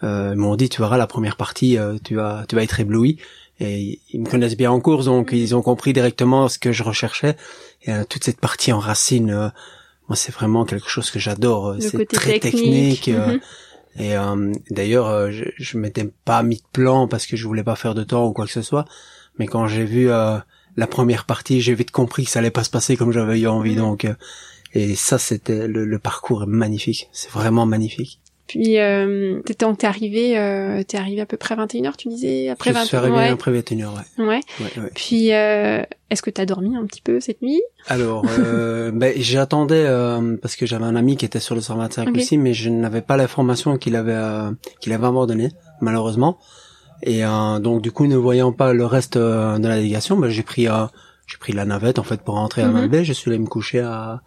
euh, 0.03 0.35
m'ont 0.35 0.55
dit 0.55 0.69
tu 0.69 0.81
verras 0.81 0.97
la 0.97 1.07
première 1.07 1.35
partie 1.35 1.77
tu 2.03 2.15
vas 2.15 2.45
tu 2.47 2.55
vas 2.55 2.63
être 2.63 2.79
ébloui 2.79 3.17
et 3.59 3.99
ils 4.11 4.21
me 4.21 4.29
connaissent 4.29 4.57
bien 4.57 4.71
en 4.71 4.79
course 4.79 5.05
donc 5.05 5.29
ils 5.31 5.55
ont 5.55 5.61
compris 5.61 5.93
directement 5.93 6.47
ce 6.47 6.59
que 6.59 6.71
je 6.71 6.83
recherchais 6.83 7.35
et 7.83 7.91
toute 8.09 8.23
cette 8.23 8.39
partie 8.39 8.71
en 8.71 8.79
racine 8.79 9.51
moi 10.07 10.15
c'est 10.15 10.31
vraiment 10.31 10.65
quelque 10.65 10.89
chose 10.89 11.09
que 11.09 11.19
j'adore 11.19 11.75
c'est 11.79 12.07
très 12.07 12.39
technique, 12.39 13.07
mhm. 13.07 13.39
et 13.99 14.13
d'ailleurs 14.69 15.31
je, 15.31 15.45
je 15.57 15.77
m'étais 15.77 16.09
pas 16.25 16.43
mis 16.43 16.57
de 16.57 16.67
plan 16.71 17.07
parce 17.07 17.25
que 17.25 17.35
je 17.35 17.47
voulais 17.47 17.63
pas 17.63 17.75
faire 17.75 17.95
de 17.95 18.03
temps 18.03 18.27
ou 18.27 18.33
quoi 18.33 18.45
que 18.45 18.51
ce 18.51 18.61
soit 18.61 18.85
mais 19.39 19.47
quand 19.47 19.67
j'ai 19.67 19.85
vu 19.85 20.09
la 20.77 20.87
première 20.87 21.25
partie, 21.25 21.59
j'ai 21.59 21.73
vite 21.73 21.91
compris 21.91 22.23
que 22.25 22.29
ça 22.29 22.39
allait 22.39 22.51
pas 22.51 22.63
se 22.63 22.69
passer 22.69 22.95
comme 22.95 23.11
j'avais 23.11 23.39
eu 23.39 23.47
envie. 23.47 23.75
Donc, 23.75 24.05
euh, 24.05 24.13
et 24.73 24.95
ça, 24.95 25.17
c'était 25.17 25.67
le, 25.67 25.99
parcours 25.99 26.43
est 26.43 26.47
magnifique. 26.47 27.09
C'est 27.11 27.31
vraiment 27.31 27.65
magnifique. 27.65 28.21
Puis, 28.47 28.79
euh, 28.79 29.41
t'es, 29.45 29.53
t'es 29.55 29.87
arrivé, 29.87 30.37
euh, 30.37 30.83
t'es 30.83 30.97
arrivé 30.97 31.21
à 31.21 31.25
peu 31.25 31.37
près 31.37 31.55
21h, 31.55 31.95
tu 31.97 32.07
disais 32.07 32.49
après 32.49 32.71
21h. 32.71 32.81
Je 32.81 32.87
suis 32.87 32.97
arrivé 32.97 33.27
après 33.27 33.51
21h, 33.51 33.87
ouais. 33.87 34.25
Ouais. 34.25 34.41
ouais, 34.61 34.89
Puis, 34.95 35.33
euh, 35.33 35.81
est-ce 36.09 36.21
que 36.21 36.29
t'as 36.29 36.45
dormi 36.45 36.75
un 36.77 36.85
petit 36.85 37.01
peu 37.01 37.19
cette 37.19 37.41
nuit? 37.41 37.61
Alors, 37.87 38.25
euh, 38.39 38.91
ben, 38.93 39.13
j'attendais 39.17 39.85
euh, 39.85 40.37
parce 40.41 40.55
que 40.55 40.65
j'avais 40.65 40.85
un 40.85 40.95
ami 40.95 41.17
qui 41.17 41.25
était 41.25 41.39
sur 41.39 41.55
le 41.55 41.61
125 41.61 42.15
aussi, 42.15 42.37
mais 42.37 42.53
je 42.53 42.69
n'avais 42.69 43.01
pas 43.01 43.17
l'information 43.17 43.77
qu'il 43.77 43.95
avait 43.95 44.17
qu'il 44.79 44.93
avait 44.93 45.07
abandonné, 45.07 45.51
malheureusement. 45.81 46.39
Et 47.03 47.23
euh, 47.23 47.59
donc 47.59 47.81
du 47.81 47.91
coup, 47.91 48.07
ne 48.07 48.15
voyant 48.15 48.51
pas 48.51 48.73
le 48.73 48.85
reste 48.85 49.17
euh, 49.17 49.59
de 49.59 49.67
la 49.67 49.75
délégation, 49.75 50.17
bah, 50.17 50.29
j'ai 50.29 50.43
pris 50.43 50.67
euh, 50.67 50.85
j'ai 51.27 51.37
pris 51.37 51.53
la 51.53 51.65
navette 51.65 51.99
en 51.99 52.03
fait 52.03 52.21
pour 52.21 52.35
rentrer 52.35 52.63
à 52.63 52.69
Malbé. 52.69 52.99
Mhm. 52.99 53.03
Je 53.03 53.13
suis 53.13 53.29
allé 53.29 53.39
me 53.39 53.47
coucher 53.47 53.79
à 53.81 54.21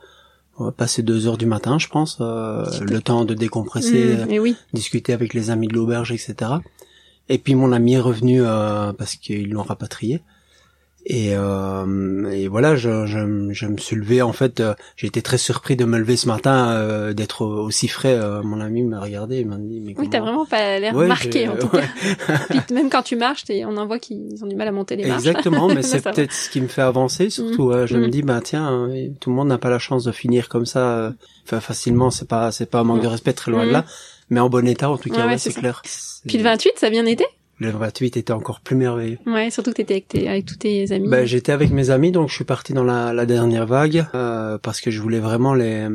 passer 0.76 1.02
deux 1.02 1.26
heures 1.26 1.38
du 1.38 1.46
matin, 1.46 1.78
je 1.78 1.88
pense, 1.88 2.20
le 2.20 2.98
temps 2.98 3.24
de 3.24 3.34
décompresser, 3.34 4.16
mhm, 4.28 4.54
discuter 4.72 5.12
avec 5.12 5.32
les 5.34 5.50
amis 5.50 5.68
de 5.68 5.74
l'auberge, 5.74 6.12
etc. 6.12 6.52
Et 7.28 7.38
puis 7.38 7.54
mon 7.54 7.72
ami 7.72 7.94
est 7.94 8.00
revenu 8.00 8.42
parce 8.42 9.16
qu'ils 9.16 9.50
l'ont 9.50 9.62
rapatrié. 9.62 10.20
Et, 11.06 11.30
euh, 11.34 12.30
et 12.30 12.48
voilà, 12.48 12.76
je, 12.76 13.06
je, 13.06 13.48
je, 13.52 13.66
me 13.66 13.76
suis 13.78 13.96
levé 13.96 14.20
en 14.20 14.32
fait. 14.32 14.60
Euh, 14.60 14.74
j'ai 14.96 15.06
été 15.06 15.22
très 15.22 15.38
surpris 15.38 15.74
de 15.74 15.86
me 15.86 15.98
lever 15.98 16.16
ce 16.16 16.28
matin, 16.28 16.72
euh, 16.72 17.14
d'être 17.14 17.44
aussi 17.44 17.88
frais. 17.88 18.14
Euh, 18.14 18.42
mon 18.42 18.60
ami 18.60 18.82
m'a 18.82 19.00
regardé, 19.00 19.40
il 19.40 19.46
m'a 19.46 19.56
dit 19.56 19.80
mais 19.80 19.94
comment... 19.94 20.04
Oui, 20.04 20.10
t'as 20.10 20.20
vraiment 20.20 20.44
pas 20.44 20.78
l'air 20.78 20.94
marqué 20.94 21.48
en 21.48 21.56
tout 21.58 21.68
cas. 21.68 21.82
Puis 22.48 22.74
même 22.74 22.90
quand 22.90 23.02
tu 23.02 23.16
marches, 23.16 23.44
on 23.48 23.76
en 23.78 23.86
voit 23.86 23.98
qu'ils 23.98 24.44
ont 24.44 24.46
du 24.46 24.56
mal 24.56 24.68
à 24.68 24.72
monter 24.72 24.96
les 24.96 25.06
marches. 25.06 25.26
Exactement, 25.26 25.68
mais 25.68 25.82
c'est 25.82 26.02
peut-être 26.02 26.32
ce 26.32 26.50
qui 26.50 26.60
me 26.60 26.68
fait 26.68 26.82
avancer 26.82 27.30
surtout. 27.30 27.70
Mm. 27.70 27.86
je 27.86 27.96
me 27.96 28.06
mm. 28.06 28.10
dis 28.10 28.22
bah 28.22 28.40
tiens, 28.44 28.88
tout 29.20 29.30
le 29.30 29.36
monde 29.36 29.48
n'a 29.48 29.58
pas 29.58 29.70
la 29.70 29.78
chance 29.78 30.04
de 30.04 30.12
finir 30.12 30.50
comme 30.50 30.66
ça, 30.66 31.14
enfin 31.46 31.60
facilement. 31.60 32.10
C'est 32.10 32.28
pas 32.28 32.52
c'est 32.52 32.66
pas 32.66 32.80
un 32.80 32.84
manque 32.84 33.00
de 33.00 33.06
mm. 33.06 33.10
respect 33.10 33.32
très 33.32 33.50
loin 33.50 33.66
de 33.66 33.72
là, 33.72 33.86
mais 34.28 34.40
en 34.40 34.50
bon 34.50 34.66
état 34.68 34.90
en 34.90 34.98
tout 34.98 35.08
cas, 35.08 35.26
ouais, 35.26 35.38
c'est 35.38 35.54
clair. 35.54 35.80
Puis 36.28 36.36
le 36.36 36.44
28, 36.44 36.72
ça 36.76 36.88
a 36.88 36.90
bien 36.90 37.06
été? 37.06 37.24
Le 37.60 37.70
28 37.70 38.16
était 38.16 38.32
encore 38.32 38.60
plus 38.60 38.74
merveilleux. 38.74 39.18
Ouais, 39.26 39.50
surtout 39.50 39.70
que 39.70 39.76
t'étais 39.76 39.94
avec, 39.94 40.26
avec 40.26 40.46
tous 40.46 40.56
tes 40.56 40.90
amis. 40.92 41.08
Ben, 41.08 41.26
j'étais 41.26 41.52
avec 41.52 41.70
mes 41.70 41.90
amis, 41.90 42.10
donc 42.10 42.28
je 42.30 42.34
suis 42.34 42.44
parti 42.44 42.72
dans 42.72 42.84
la, 42.84 43.12
la 43.12 43.26
dernière 43.26 43.66
vague 43.66 44.06
euh, 44.14 44.58
parce 44.58 44.80
que 44.80 44.90
je 44.90 45.00
voulais 45.00 45.20
vraiment 45.20 45.54
les 45.54 45.86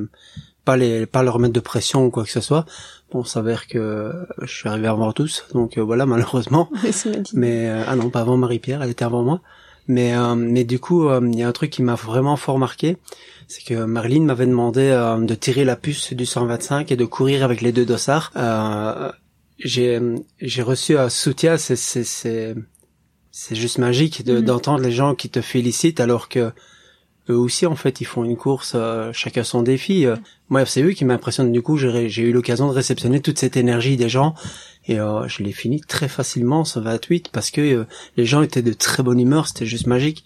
pas 0.64 0.78
les 0.78 1.06
pas 1.06 1.24
leur 1.24 1.40
mettre 1.40 1.54
de 1.54 1.60
pression 1.60 2.06
ou 2.06 2.12
quoi 2.12 2.24
que 2.24 2.32
ce 2.32 2.42
soit. 2.42 2.66
Bon, 3.12 3.24
s'avère 3.24 3.68
que 3.68 4.12
je 4.42 4.54
suis 4.54 4.70
arrivé 4.70 4.88
avant 4.88 5.12
tous, 5.12 5.46
donc 5.54 5.78
euh, 5.78 5.82
voilà 5.82 6.06
malheureusement. 6.08 6.70
mais 7.34 7.70
euh, 7.70 7.84
ah 7.88 7.96
non, 7.96 8.10
pas 8.10 8.22
avant 8.22 8.38
Marie-Pierre, 8.38 8.82
elle 8.84 8.92
était 8.92 9.06
avant 9.06 9.24
moi. 9.24 9.42
Mais 9.88 10.16
euh, 10.16 10.36
mais 10.36 10.64
du 10.64 10.80
coup, 10.80 11.08
il 11.10 11.38
y 11.38 11.44
a 11.44 11.48
un 11.48 11.52
truc 11.52 11.70
qui 11.70 11.84
m'a 11.84 11.96
vraiment 11.96 12.36
fort 12.38 12.58
marqué, 12.60 12.98
c'est 13.48 13.64
que 13.64 13.86
Marlene 13.86 14.26
m'avait 14.26 14.48
demandé 14.48 14.90
de 15.20 15.36
tirer 15.36 15.64
la 15.64 15.76
puce 15.76 16.14
du 16.14 16.26
125 16.26 16.92
et 16.92 16.96
de 16.96 17.06
courir 17.06 17.44
avec 17.44 17.62
les 17.62 17.72
deux 17.72 17.86
dossards 17.86 18.32
j'ai 19.60 20.00
j'ai 20.42 20.62
reçu 20.62 20.98
un 20.98 21.10
soutien 21.10 21.58
c'est 21.58 21.76
c'est 21.76 22.04
c'est 22.04 22.56
c'est 23.32 23.56
juste 23.56 23.80
magique 23.80 24.24
de, 24.24 24.38
mhm. 24.38 24.46
d'entendre 24.46 24.84
les 24.84 24.92
gens 24.92 25.16
qui 25.16 25.30
te 25.30 25.42
félicitent 25.42 26.00
alors 26.00 26.30
que 26.30 26.52
eux 27.30 27.38
aussi 27.38 27.66
en 27.66 27.76
fait 27.76 28.02
ils 28.02 28.06
font 28.06 28.24
une 28.24 28.38
course 28.38 28.74
euh, 28.76 29.12
chacun 29.14 29.44
son 29.44 29.62
défi. 29.64 30.06
Euh, 30.06 30.16
moi 30.50 30.66
c'est 30.66 30.82
eux 30.84 30.92
qui 30.92 31.06
m'impressionnent. 31.06 31.52
Du 31.52 31.62
coup 31.62 31.78
j'ai 31.78 32.08
j'ai 32.10 32.24
eu 32.24 32.32
l'occasion 32.32 32.68
de 32.68 32.74
réceptionner 32.74 33.22
toute 33.22 33.40
cette 33.40 33.58
énergie 33.58 33.98
des 33.98 34.10
gens 34.10 34.36
et 34.88 35.00
euh, 35.00 35.28
je 35.28 35.44
l'ai 35.44 35.52
fini 35.52 35.82
très 35.82 36.08
facilement 36.08 36.64
ce 36.64 36.80
28 36.80 37.30
parce 37.32 37.52
que 37.52 37.86
les 38.18 38.26
gens 38.26 38.42
étaient 38.42 38.62
de 38.62 38.74
très 38.74 39.04
bonne 39.04 39.20
humeur 39.20 39.48
c'était 39.48 39.66
juste 39.66 39.88
magique 39.88 40.26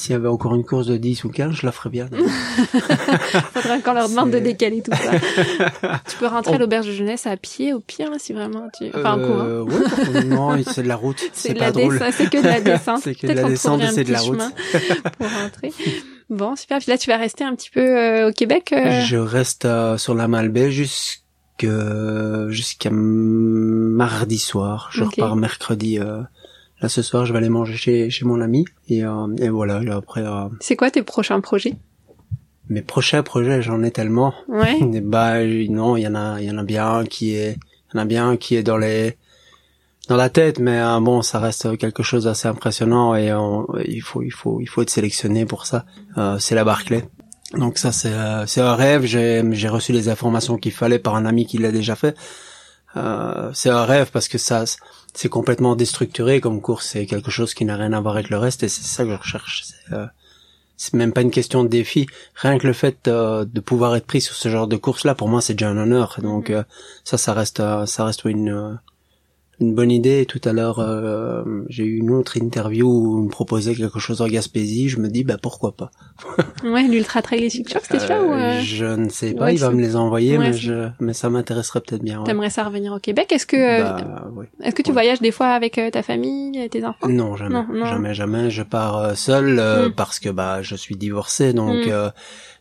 s'il 0.00 0.12
y 0.12 0.14
avait 0.14 0.28
encore 0.28 0.54
une 0.54 0.64
course 0.64 0.86
de 0.86 0.96
10 0.96 1.24
ou 1.24 1.28
15, 1.28 1.52
je 1.52 1.66
la 1.66 1.72
ferais 1.72 1.90
bien. 1.90 2.08
Faudrait 3.52 3.82
qu'on 3.82 3.92
leur 3.92 4.08
demande 4.08 4.30
de 4.30 4.38
décaler 4.38 4.80
tout 4.80 4.92
ça. 4.92 6.00
tu 6.08 6.16
peux 6.16 6.26
rentrer 6.26 6.54
à 6.54 6.58
l'auberge 6.58 6.86
de 6.86 6.92
jeunesse 6.92 7.26
à 7.26 7.36
pied 7.36 7.74
au 7.74 7.80
pire, 7.80 8.08
si 8.16 8.32
vraiment 8.32 8.70
tu... 8.78 8.88
Enfin, 8.94 9.20
en 9.20 9.26
cours. 9.26 9.40
Euh, 9.42 9.62
ouais, 9.62 10.24
non, 10.24 10.56
c'est 10.66 10.84
de 10.84 10.88
la 10.88 10.96
route. 10.96 11.22
C'est 11.34 11.52
pas 11.52 11.70
drôle. 11.70 12.00
C'est 12.12 12.30
que 12.30 12.38
de 12.38 12.46
la 12.46 12.62
descente. 12.62 13.00
c'est 13.02 13.14
que 13.14 13.26
de 13.26 13.32
la 13.32 13.44
descente 13.44 13.82
et 13.82 13.88
c'est 13.88 14.04
de 14.04 14.12
la 14.12 14.20
route. 14.20 14.40
pour 15.18 15.28
rentrer. 15.28 15.70
Bon, 16.30 16.56
super. 16.56 16.78
Puis 16.78 16.90
là, 16.90 16.96
tu 16.96 17.10
vas 17.10 17.18
rester 17.18 17.44
un 17.44 17.54
petit 17.54 17.70
peu 17.70 17.80
euh, 17.80 18.30
au 18.30 18.32
Québec 18.32 18.72
euh... 18.72 19.02
Je 19.02 19.18
reste 19.18 19.68
sur 19.98 20.14
la 20.14 20.28
Malbaie 20.28 20.70
jusqu'à 20.70 22.48
jusqu'à 22.48 22.90
mardi 22.90 24.38
soir. 24.38 24.88
Je 24.92 25.04
repars 25.04 25.36
mercredi 25.36 25.98
Là 26.80 26.88
ce 26.88 27.02
soir, 27.02 27.26
je 27.26 27.32
vais 27.32 27.38
aller 27.38 27.48
manger 27.48 27.76
chez 27.76 28.10
chez 28.10 28.24
mon 28.24 28.40
ami 28.40 28.64
et 28.88 29.04
euh, 29.04 29.26
et 29.38 29.48
voilà. 29.48 29.82
Et 29.82 29.90
après. 29.90 30.22
Euh, 30.22 30.48
c'est 30.60 30.76
quoi 30.76 30.90
tes 30.90 31.02
prochains 31.02 31.40
projets? 31.40 31.74
Mes 32.68 32.82
prochains 32.82 33.22
projets, 33.22 33.62
j'en 33.62 33.82
ai 33.82 33.90
tellement. 33.90 34.32
Ouais. 34.48 34.78
bah 35.02 35.44
non, 35.44 35.96
il 35.96 36.02
y 36.02 36.06
en 36.06 36.14
a 36.14 36.40
il 36.40 36.46
y 36.46 36.50
en 36.50 36.58
a 36.58 36.64
bien 36.64 37.04
qui 37.04 37.34
est 37.34 37.58
il 37.92 37.96
y 37.96 37.98
en 37.98 38.02
a 38.02 38.04
bien 38.06 38.36
qui 38.36 38.56
est 38.56 38.62
dans 38.62 38.78
les 38.78 39.16
dans 40.08 40.16
la 40.16 40.30
tête, 40.30 40.58
mais 40.58 40.80
euh, 40.80 40.98
bon, 41.00 41.22
ça 41.22 41.38
reste 41.38 41.76
quelque 41.76 42.02
chose 42.02 42.24
d'assez 42.24 42.48
impressionnant 42.48 43.14
et 43.14 43.30
il 43.86 44.00
faut 44.00 44.22
il 44.22 44.32
faut 44.32 44.60
il 44.60 44.66
faut 44.66 44.82
être 44.82 44.90
sélectionné 44.90 45.44
pour 45.44 45.66
ça. 45.66 45.84
Euh, 46.16 46.38
c'est 46.38 46.54
la 46.54 46.64
Barclay. 46.64 47.04
Donc 47.54 47.78
ça 47.78 47.92
c'est 47.92 48.14
c'est 48.46 48.62
un 48.62 48.74
rêve. 48.74 49.04
J'ai 49.04 49.42
j'ai 49.50 49.68
reçu 49.68 49.92
les 49.92 50.08
informations 50.08 50.56
qu'il 50.56 50.72
fallait 50.72 50.98
par 50.98 51.16
un 51.16 51.26
ami 51.26 51.44
qui 51.44 51.58
l'a 51.58 51.72
déjà 51.72 51.94
fait. 51.94 52.16
Euh, 52.96 53.50
c'est 53.54 53.70
un 53.70 53.84
rêve 53.84 54.10
parce 54.12 54.28
que 54.28 54.38
ça 54.38 54.64
c'est 55.14 55.28
complètement 55.28 55.76
déstructuré 55.76 56.40
comme 56.40 56.60
course, 56.60 56.88
c'est 56.88 57.06
quelque 57.06 57.30
chose 57.30 57.54
qui 57.54 57.64
n'a 57.64 57.76
rien 57.76 57.92
à 57.92 58.00
voir 58.00 58.14
avec 58.14 58.30
le 58.30 58.38
reste 58.38 58.62
et 58.62 58.68
c'est 58.68 58.82
ça 58.82 59.04
que 59.04 59.10
je 59.10 59.16
recherche. 59.16 59.64
C'est, 59.64 59.94
euh, 59.94 60.06
c'est 60.76 60.94
même 60.94 61.12
pas 61.12 61.22
une 61.22 61.30
question 61.30 61.62
de 61.62 61.68
défi. 61.68 62.06
Rien 62.34 62.58
que 62.58 62.66
le 62.66 62.72
fait 62.72 63.06
euh, 63.06 63.44
de 63.44 63.60
pouvoir 63.60 63.96
être 63.96 64.06
pris 64.06 64.20
sur 64.20 64.34
ce 64.34 64.48
genre 64.48 64.66
de 64.66 64.76
course 64.76 65.04
là, 65.04 65.14
pour 65.14 65.28
moi, 65.28 65.40
c'est 65.40 65.54
déjà 65.54 65.70
un 65.70 65.76
honneur. 65.76 66.18
Donc 66.22 66.48
mm-hmm. 66.48 66.54
euh, 66.54 66.62
ça, 67.04 67.18
ça 67.18 67.34
reste, 67.34 67.62
ça 67.86 68.04
reste 68.04 68.24
une 68.24 68.78
une 69.60 69.74
bonne 69.74 69.90
idée. 69.90 70.26
Tout 70.26 70.40
à 70.44 70.52
l'heure, 70.52 70.78
euh, 70.78 71.42
j'ai 71.68 71.84
eu 71.84 71.98
une 71.98 72.10
autre 72.10 72.36
interview 72.36 72.88
où 72.88 73.18
on 73.18 73.22
me 73.22 73.28
proposait 73.28 73.74
quelque 73.74 73.98
chose 73.98 74.22
en 74.22 74.26
Gaspésie. 74.26 74.88
Je 74.88 74.98
me 74.98 75.08
dis, 75.08 75.22
bah 75.22 75.36
pourquoi 75.40 75.72
pas? 75.72 75.90
ouais, 76.64 76.82
l'ultra 76.84 77.22
trail 77.22 77.50
c'était 77.50 77.98
ça 77.98 78.22
ou 78.22 78.32
euh... 78.32 78.60
Je 78.60 78.86
ne 78.86 79.08
sais 79.08 79.34
pas. 79.34 79.52
il 79.52 79.58
va 79.58 79.70
me 79.70 79.80
les 79.80 79.96
envoyer, 79.96 80.38
mais 80.38 80.52
je, 80.52 80.88
mais 80.98 81.12
ça 81.12 81.30
m'intéresserait 81.30 81.80
peut-être 81.80 82.02
bien. 82.02 82.20
Ouais. 82.20 82.24
T'aimerais 82.24 82.50
ça 82.50 82.64
revenir 82.64 82.92
au 82.92 82.98
Québec? 82.98 83.32
Est-ce 83.32 83.46
que, 83.46 83.56
euh, 83.56 83.82
bah, 83.82 84.28
est-ce 84.62 84.74
que 84.74 84.82
tu 84.82 84.92
voyages 84.92 85.20
des 85.20 85.32
fois 85.32 85.48
avec 85.48 85.78
euh, 85.78 85.90
ta 85.90 86.02
famille, 86.02 86.68
tes 86.70 86.84
enfants? 86.84 87.08
Non, 87.08 87.36
jamais, 87.36 87.62
jamais, 87.84 88.14
jamais. 88.14 88.50
Je 88.50 88.62
pars 88.62 89.16
seul 89.16 89.54
mm. 89.88 89.92
parce 89.94 90.18
que 90.18 90.30
bah 90.30 90.62
je 90.62 90.74
suis 90.74 90.96
divorcé, 90.96 91.52
donc. 91.52 91.86
Mm 91.86 92.10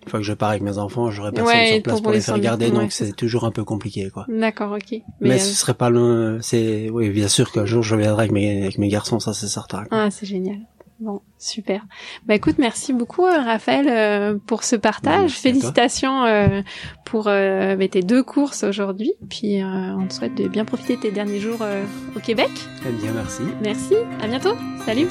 une 0.04 0.10
fois 0.10 0.20
que 0.20 0.26
je 0.26 0.34
pars 0.34 0.50
avec 0.50 0.62
mes 0.62 0.78
enfants, 0.78 1.12
j'aurai 1.12 1.32
personne 1.32 1.66
sur 1.66 1.84
place 1.84 2.02
pour, 2.02 2.12
les 2.12 2.22
faire 2.22 2.40
garder, 2.40 2.72
donc 2.72 2.92
c'est 2.92 3.16
toujours 3.16 3.44
un 3.44 3.52
peu 3.52 3.64
compliqué, 3.64 4.10
quoi. 4.10 4.26
D'accord, 4.30 4.72
ok. 4.72 5.02
Mais, 5.20 5.40
ce 5.40 5.54
serait 5.54 5.74
pas 5.74 5.90
le, 5.90 6.40
c'est, 6.42 6.90
oui, 6.90 7.10
bien 7.10 7.28
sûr 7.28 7.52
qu'un 7.52 7.66
jour 7.66 7.84
je 7.84 7.96
viendrai 7.96 8.24
avec 8.24 8.32
mes, 8.32 8.64
avec 8.64 8.78
mes 8.78 8.88
garçons, 8.88 9.20
ça 9.20 9.34
c'est 9.34 9.48
certain. 9.48 9.84
Ah, 9.92 10.10
c'est 10.10 10.26
génial. 10.26 10.60
Bon, 11.00 11.22
super. 11.38 11.86
Bah 12.26 12.36
écoute, 12.36 12.56
merci 12.58 12.92
beaucoup 12.92 13.26
euh, 13.26 13.42
Raphaël 13.42 13.88
euh, 13.88 14.38
pour 14.46 14.66
ce 14.66 14.76
partage. 14.76 15.32
Félicitations 15.32 16.26
euh, 16.26 16.62
pour 17.06 17.26
bah, 17.26 17.88
tes 17.88 18.02
deux 18.02 18.22
courses 18.22 18.64
aujourd'hui. 18.64 19.14
Puis 19.30 19.64
on 19.64 20.06
te 20.08 20.14
souhaite 20.14 20.36
de 20.36 20.50
bien 20.50 20.66
profiter 20.66 20.98
de 20.98 21.02
tes 21.02 21.12
derniers 21.12 21.40
jours 21.40 21.62
au 22.16 22.20
Québec. 22.20 22.52
Eh 22.86 22.92
bien, 23.02 23.14
merci. 23.14 23.44
Merci. 23.64 23.96
À 24.22 24.28
bientôt. 24.28 24.56
Salut. 24.86 25.08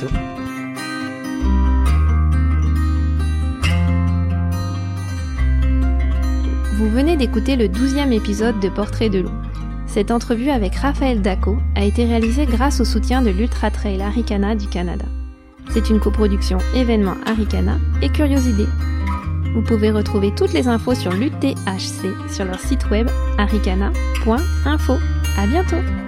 Vous 6.79 6.89
venez 6.89 7.17
d'écouter 7.17 7.57
le 7.57 7.67
douzième 7.67 8.13
épisode 8.13 8.61
de 8.61 8.69
Portrait 8.69 9.09
de 9.09 9.19
loup. 9.19 9.33
Cette 9.89 10.13
entrevue 10.13 10.51
avec 10.51 10.77
Raphaël 10.77 11.21
Daco 11.21 11.59
a 11.75 11.83
été 11.83 12.05
réalisée 12.05 12.47
grâce 12.47 12.81
au 12.81 12.85
soutien 12.85 13.21
de 13.21 13.31
l'Ultra 13.31 13.73
Trail 13.73 14.01
Aricana 14.01 14.55
du 14.55 14.69
Canada. 14.69 15.05
C'est 15.71 15.91
une 15.91 15.99
coproduction 15.99 16.59
événement 16.77 17.17
Aricana 17.27 17.79
et 18.01 18.11
Curiosité. 18.11 18.67
Vous 19.55 19.63
pouvez 19.63 19.91
retrouver 19.91 20.33
toutes 20.37 20.53
les 20.53 20.69
infos 20.69 20.95
sur 20.95 21.11
l'UTHC 21.11 22.31
sur 22.31 22.45
leur 22.45 22.61
site 22.61 22.89
web 22.91 23.09
aricana.info. 23.39 24.93
À 25.37 25.47
bientôt! 25.49 26.08